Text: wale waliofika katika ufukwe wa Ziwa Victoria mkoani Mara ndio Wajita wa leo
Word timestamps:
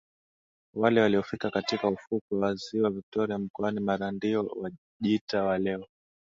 wale 0.73 1.01
waliofika 1.01 1.49
katika 1.51 1.87
ufukwe 1.87 2.37
wa 2.39 2.55
Ziwa 2.55 2.89
Victoria 2.89 3.37
mkoani 3.37 3.79
Mara 3.79 4.11
ndio 4.11 4.45
Wajita 4.99 5.43
wa 5.43 5.57
leo 5.57 5.87